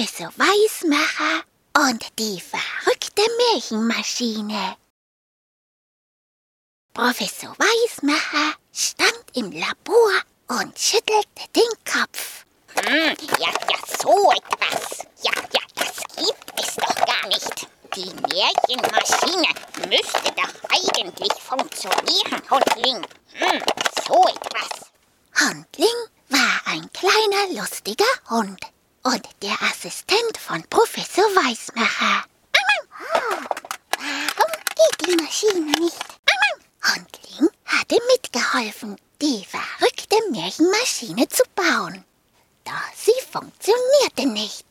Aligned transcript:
Professor 0.00 0.32
Weismacher 0.38 1.44
und 1.76 2.06
die 2.18 2.40
verrückte 2.40 3.22
Märchenmaschine. 3.52 4.76
Professor 6.94 7.54
Weismacher 7.58 8.54
stand 8.72 9.24
im 9.34 9.52
Labor 9.52 10.22
und 10.48 10.78
schüttelte 10.78 11.44
den 11.54 11.68
Kopf. 11.84 12.46
Hm, 12.76 13.14
ja, 13.40 13.50
ja, 13.50 13.98
so 14.02 14.32
etwas. 14.32 15.06
Ja, 15.22 15.32
ja, 15.52 15.60
das 15.74 15.96
gibt 16.16 16.60
es 16.62 16.76
doch 16.76 16.94
gar 17.04 17.26
nicht. 17.28 17.68
Die 17.94 18.10
Märchenmaschine 18.32 19.48
müsste 19.86 20.32
doch 20.34 20.70
eigentlich 20.70 21.42
funktionieren, 21.42 22.42
Hundling. 22.50 23.06
Hm, 23.34 23.62
so 24.06 24.24
etwas. 24.28 24.92
Hundling 25.38 26.08
war 26.30 26.60
ein 26.64 26.90
kleiner, 26.90 27.60
lustiger 27.60 28.06
Hund 28.30 28.69
und 29.12 29.28
der 29.42 29.56
Assistent 29.62 30.38
von 30.38 30.62
Professor 30.68 31.24
Weismacher. 31.24 32.24
Warum 33.98 34.52
geht 34.76 35.06
die 35.08 35.16
Maschine 35.16 35.80
nicht? 35.80 35.98
Hundling 36.84 37.50
hatte 37.64 37.98
mitgeholfen, 38.12 38.96
die 39.20 39.44
verrückte 39.44 40.16
Märchenmaschine 40.30 41.28
zu 41.28 41.42
bauen. 41.56 42.04
Doch 42.64 42.94
sie 42.94 43.20
funktionierte 43.32 44.26
nicht. 44.26 44.66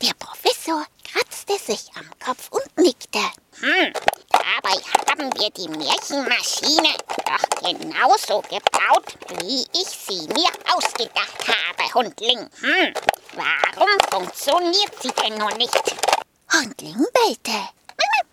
Der 0.00 0.14
Professor 0.14 0.86
kratzte 1.04 1.58
sich 1.58 1.90
am 1.94 2.08
Kopf 2.24 2.48
und 2.50 2.78
nickte. 2.78 3.20
Hm, 3.60 3.92
dabei 4.30 4.80
haben 5.08 5.30
wir 5.38 5.50
die 5.50 5.68
Märchenmaschine 5.68 6.96
doch 7.26 7.60
genauso 7.60 8.40
gebaut, 8.42 9.14
wie 9.42 9.66
ich 9.78 9.88
sie 9.88 10.26
mir 10.28 10.50
ausgedacht 10.74 11.48
habe, 11.48 11.94
Hundling. 11.94 12.48
Hm, 12.60 12.94
warum 13.36 13.88
funktioniert 14.10 15.02
sie 15.02 15.10
denn 15.10 15.38
noch 15.38 15.56
nicht? 15.56 15.96
Hundling 16.52 17.06
bellte. 17.12 17.68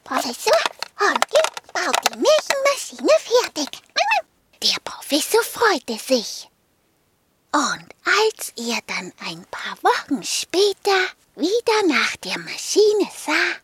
Professor, 0.03 0.58
Hundling 1.00 1.52
baut 1.73 1.95
die 2.03 2.17
Märchenmaschine 2.17 3.12
fertig. 3.20 3.81
Der 4.62 4.80
Professor 4.84 5.44
freute 5.44 5.98
sich. 5.98 6.50
Und 7.53 7.86
als 8.06 8.53
er 8.56 8.80
dann 8.88 9.12
ein 9.25 9.45
paar 9.50 9.78
Wochen 9.81 10.23
später 10.23 10.98
wieder 11.36 11.84
nach 11.88 12.16
der 12.18 12.38
Maschine 12.40 13.09
sah, 13.25 13.58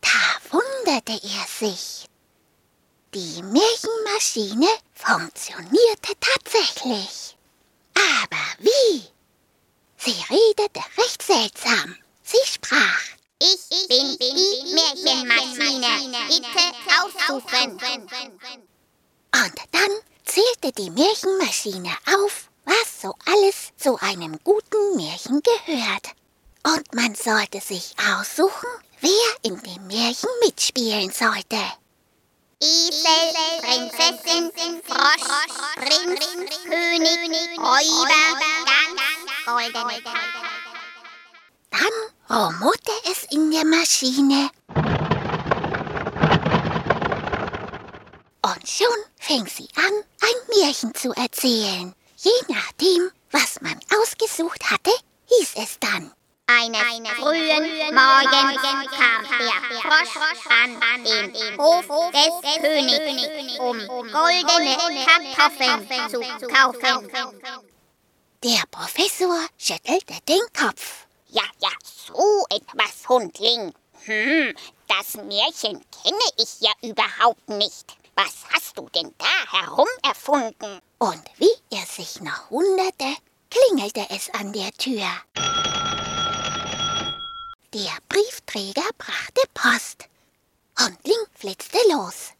da 0.00 0.50
wunderte 0.50 1.12
er 1.12 1.46
sich. 1.68 2.06
Die 3.14 3.42
Märchenmaschine 3.42 4.68
funktionierte 4.94 6.12
tatsächlich. 6.20 7.36
Aussuchen. 17.28 17.78
Und 19.34 19.54
dann 19.72 19.90
zählte 20.24 20.72
die 20.76 20.90
Märchenmaschine 20.90 21.90
auf, 22.06 22.48
was 22.64 23.02
so 23.02 23.14
alles 23.26 23.72
zu 23.76 23.98
einem 24.00 24.38
guten 24.44 24.96
Märchen 24.96 25.42
gehört. 25.42 26.08
Und 26.64 26.94
man 26.94 27.14
sollte 27.14 27.60
sich 27.60 27.94
aussuchen, 27.98 28.68
wer 29.00 29.10
in 29.42 29.60
dem 29.62 29.86
Märchen 29.86 30.30
mitspielen 30.44 31.10
sollte. 31.10 31.58
Esel, 32.62 33.32
Prinzessin, 33.60 34.52
Frosch, 34.86 35.28
Prinz, 35.74 36.20
König, 36.64 37.58
Räuber, 37.58 38.40
Gans, 38.68 39.02
goldene. 39.44 40.02
Dann 41.70 41.96
rumorte 42.30 42.92
es 43.10 43.24
in 43.32 43.50
der 43.50 43.64
Maschine. 43.64 44.50
Und 48.62 48.68
schon 48.68 48.86
fing 49.18 49.46
sie 49.48 49.68
an, 49.74 50.04
ein 50.20 50.56
Märchen 50.56 50.94
zu 50.94 51.10
erzählen. 51.14 51.92
Je 52.16 52.30
nachdem, 52.46 53.10
was 53.32 53.60
man 53.60 53.80
ausgesucht 54.00 54.70
hatte, 54.70 54.92
hieß 55.26 55.54
es 55.56 55.80
dann. 55.80 56.12
Eines 56.46 57.10
frühen 57.16 57.92
Morgens 57.92 58.62
kam 58.92 59.26
der 59.40 59.80
Frosch 59.80 60.16
an 60.48 61.04
den 61.04 61.58
Hof 61.58 61.86
des 62.12 62.60
Königs, 62.60 63.58
um 63.58 63.78
goldene 64.12 64.76
Kartoffeln 65.34 66.08
zu 66.38 66.46
kaufen. 66.46 67.10
Der 68.44 68.62
Professor 68.70 69.44
schüttelte 69.58 70.14
den 70.28 70.42
Kopf. 70.56 71.06
Ja, 71.30 71.42
ja, 71.58 71.70
so 71.82 72.46
etwas, 72.48 73.08
Hundling. 73.08 73.74
Hm, 74.04 74.54
das 74.86 75.14
Märchen 75.16 75.84
kenne 76.04 76.28
ich 76.36 76.60
ja 76.60 76.70
überhaupt 76.80 77.48
nicht. 77.48 77.96
Was 78.14 78.44
hast 78.52 78.76
du 78.76 78.88
denn 78.90 79.14
da 79.18 79.60
herum 79.60 79.88
erfunden? 80.02 80.80
Und 80.98 81.22
wie 81.38 81.54
er 81.70 81.86
sich 81.86 82.20
noch 82.20 82.50
wunderte, 82.50 83.16
klingelte 83.50 84.06
es 84.10 84.30
an 84.34 84.52
der 84.52 84.70
Tür. 84.72 85.06
Der 87.74 87.96
Briefträger 88.08 88.88
brachte 88.98 89.42
Post. 89.54 90.08
Hundling 90.78 91.26
flitzte 91.34 91.78
los. 91.90 92.32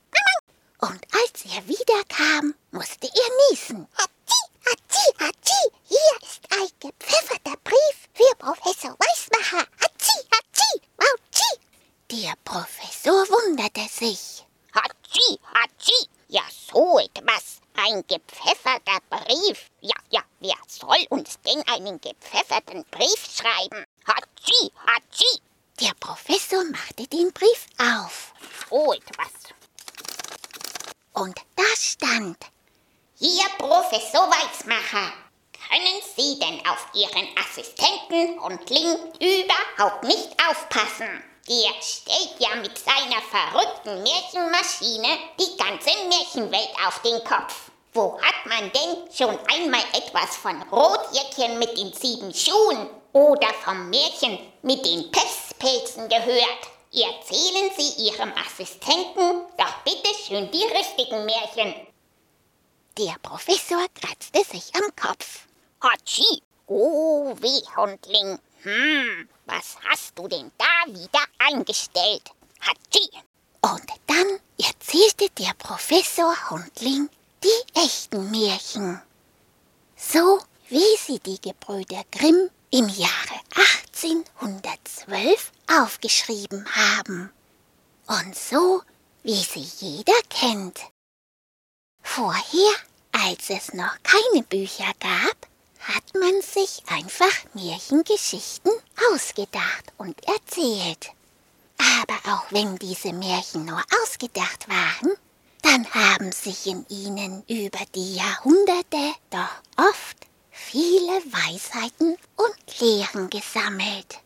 Und 0.80 1.00
als 1.14 1.44
er 1.54 1.66
wiederkam, 1.66 2.54
musste 2.70 3.06
er 3.06 3.50
niesen. 3.50 3.86
Hatschi, 3.96 4.42
hatschi, 4.66 5.12
hatschi, 5.18 5.72
hier 5.84 6.28
ist 6.28 6.42
ein 6.50 6.68
gepfefferter 6.80 7.56
Brief 7.64 8.08
für 8.12 8.36
Professor 8.36 8.96
Weismacher. 8.98 9.66
Hatschi, 9.80 10.18
hatschi, 10.32 10.82
wautschi. 10.98 11.60
Der 12.10 12.34
Professor 12.44 13.26
wunderte 13.28 13.88
sich. 13.88 14.41
Hatschi, 15.22 15.38
hatschi, 15.54 16.08
ja 16.28 16.42
so 16.50 16.98
etwas. 16.98 17.60
Ein 17.74 18.04
gepfefferter 18.06 18.98
Brief. 19.08 19.70
Ja, 19.80 19.94
ja, 20.10 20.22
wer 20.40 20.56
soll 20.68 21.06
uns 21.10 21.38
denn 21.40 21.62
einen 21.68 22.00
gepfefferten 22.00 22.84
Brief 22.90 23.28
schreiben? 23.34 23.84
Hatschi, 24.06 24.72
hatschi. 24.86 25.40
Der 25.80 25.94
Professor 26.00 26.64
machte 26.64 27.06
den 27.06 27.32
Brief 27.32 27.66
auf. 27.78 28.34
So 28.68 28.92
etwas. 28.92 29.54
Und 31.12 31.38
da 31.56 31.64
stand, 31.76 32.38
Hier, 33.18 33.48
Professor 33.58 34.28
Weizmacher. 34.28 35.12
Können 35.52 36.02
Sie 36.16 36.38
denn 36.38 36.66
auf 36.66 36.86
Ihren 36.94 37.28
Assistenten 37.38 38.40
Hundling 38.42 38.98
überhaupt 39.20 40.04
nicht 40.04 40.36
aufpassen? 40.48 41.22
Der 41.48 41.72
stellt 41.82 42.34
ja 42.38 42.54
mit 42.56 42.78
seiner 42.78 43.20
verrückten 43.22 44.02
Märchenmaschine 44.02 45.18
die 45.40 45.56
ganze 45.56 45.90
Märchenwelt 46.08 46.70
auf 46.86 47.02
den 47.02 47.22
Kopf. 47.24 47.70
Wo 47.94 48.18
hat 48.22 48.46
man 48.46 48.70
denn 48.72 49.12
schon 49.12 49.38
einmal 49.48 49.82
etwas 49.92 50.36
von 50.36 50.62
Rotjäckchen 50.70 51.58
mit 51.58 51.76
den 51.76 51.92
sieben 51.92 52.32
Schuhen 52.32 52.88
oder 53.12 53.48
vom 53.64 53.90
Märchen 53.90 54.38
mit 54.62 54.86
den 54.86 55.10
Pestpilzen 55.10 56.08
gehört? 56.08 56.70
Erzählen 56.94 57.70
Sie 57.76 58.04
Ihrem 58.06 58.32
Assistenten 58.46 59.42
doch 59.58 59.74
bitte 59.84 60.14
schön 60.26 60.50
die 60.50 60.64
richtigen 60.64 61.24
Märchen. 61.24 61.74
der 62.98 63.16
Professor 63.22 63.84
kratzte 63.94 64.44
sich 64.44 64.70
am 64.74 64.94
Kopf. 64.94 65.46
Hatschi! 65.80 66.42
Oh, 66.66 67.34
weh, 67.40 67.62
Hundling. 67.76 68.38
Hm, 68.64 69.28
was 69.46 69.76
hast 69.88 70.16
du 70.16 70.28
denn 70.28 70.52
da 70.56 70.92
wieder 70.92 71.24
angestellt? 71.38 72.30
Hatschi! 72.60 73.10
Und 73.60 73.88
dann 74.06 74.38
erzählte 74.56 75.28
der 75.30 75.52
Professor 75.58 76.32
Hundling 76.48 77.08
die 77.42 77.80
echten 77.80 78.30
Märchen. 78.30 79.02
So 79.96 80.40
wie 80.68 80.96
sie 80.96 81.18
die 81.18 81.40
Gebrüder 81.40 82.04
Grimm 82.12 82.50
im 82.70 82.88
Jahre 82.88 83.40
1812 83.90 85.50
aufgeschrieben 85.66 86.64
haben. 86.72 87.32
Und 88.06 88.36
so 88.36 88.82
wie 89.24 89.42
sie 89.42 89.66
jeder 89.80 90.20
kennt. 90.30 90.80
Vorher, 92.00 92.74
als 93.10 93.50
es 93.50 93.74
noch 93.74 93.96
keine 94.04 94.44
Bücher 94.44 94.92
gab, 95.00 95.41
hat 95.82 96.14
man 96.14 96.40
sich 96.42 96.82
einfach 96.88 97.54
Märchengeschichten 97.54 98.72
ausgedacht 99.10 99.92
und 99.98 100.16
erzählt. 100.26 101.10
Aber 101.78 102.34
auch 102.34 102.46
wenn 102.50 102.76
diese 102.76 103.12
Märchen 103.12 103.64
nur 103.64 103.82
ausgedacht 104.02 104.68
waren, 104.68 105.16
dann 105.62 105.92
haben 105.92 106.32
sich 106.32 106.66
in 106.66 106.86
ihnen 106.88 107.42
über 107.48 107.80
die 107.94 108.14
Jahrhunderte 108.16 109.14
doch 109.30 109.88
oft 109.88 110.16
viele 110.50 111.22
Weisheiten 111.32 112.16
und 112.36 112.80
Lehren 112.80 113.30
gesammelt. 113.30 114.20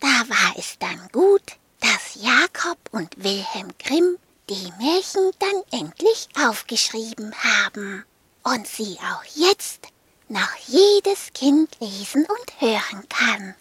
Da 0.00 0.28
war 0.28 0.54
es 0.56 0.78
dann 0.78 1.08
gut, 1.12 1.42
dass 1.80 2.22
Jakob 2.22 2.78
und 2.90 3.22
Wilhelm 3.22 3.72
Grimm 3.78 4.18
die 4.48 4.72
Märchen 4.78 5.30
dann 5.38 5.80
endlich 5.80 6.28
aufgeschrieben 6.40 7.34
haben 7.42 8.04
und 8.42 8.66
sie 8.66 8.98
auch 9.00 9.24
jetzt 9.34 9.88
noch 10.28 10.56
jedes 10.66 11.32
Kind 11.32 11.76
lesen 11.80 12.26
und 12.26 12.60
hören 12.60 13.08
kann. 13.08 13.54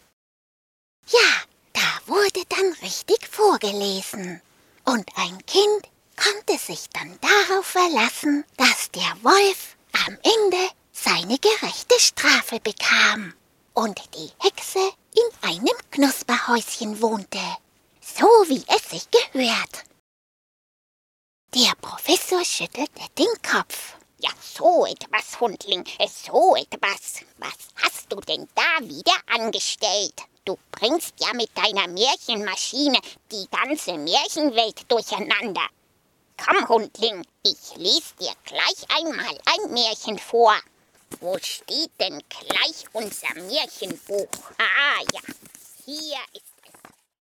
Ja, 1.07 1.43
da 1.73 2.07
wurde 2.07 2.43
dann 2.49 2.73
richtig 2.81 3.27
vorgelesen. 3.27 4.41
Und 4.85 5.07
ein 5.15 5.45
Kind 5.45 5.89
konnte 6.15 6.57
sich 6.57 6.89
dann 6.89 7.17
darauf 7.21 7.65
verlassen, 7.65 8.45
dass 8.57 8.91
der 8.91 9.23
Wolf 9.23 9.75
am 10.07 10.17
Ende 10.23 10.69
seine 10.91 11.37
gerechte 11.37 11.99
Strafe 11.99 12.59
bekam 12.59 13.33
und 13.73 13.99
die 14.15 14.31
Hexe 14.39 14.79
in 15.13 15.49
einem 15.49 15.77
Knusperhäuschen 15.91 17.01
wohnte, 17.01 17.41
so 18.01 18.25
wie 18.47 18.63
es 18.67 18.89
sich 18.89 19.07
gehört. 19.11 19.83
Der 21.53 21.73
Professor 21.81 22.43
schüttelte 22.43 23.01
den 23.17 23.41
Kopf. 23.41 23.95
Ja, 24.25 24.31
so 24.41 24.87
etwas, 24.87 25.39
Hundling, 25.39 25.83
so 26.07 26.55
etwas. 26.55 27.21
Was 27.37 27.67
hast 27.75 28.11
du 28.11 28.19
denn 28.21 28.47
da 28.55 28.83
wieder 28.83 29.13
angestellt? 29.27 30.15
Du 30.45 30.57
bringst 30.71 31.13
ja 31.19 31.31
mit 31.33 31.55
deiner 31.55 31.87
Märchenmaschine 31.87 32.97
die 33.31 33.47
ganze 33.51 33.93
Märchenwelt 33.99 34.91
durcheinander. 34.91 35.67
Komm, 36.43 36.67
Hundling, 36.67 37.23
ich 37.43 37.75
lese 37.75 38.15
dir 38.19 38.33
gleich 38.45 38.97
einmal 38.97 39.37
ein 39.45 39.71
Märchen 39.71 40.17
vor. 40.17 40.55
Wo 41.19 41.37
steht 41.39 41.91
denn 41.99 42.19
gleich 42.27 42.85
unser 42.93 43.31
Märchenbuch? 43.35 44.27
Ah 44.57 45.03
ja, 45.13 45.21
hier 45.85 46.17
ist 46.33 46.54